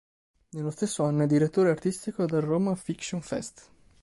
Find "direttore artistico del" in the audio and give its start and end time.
1.27-2.41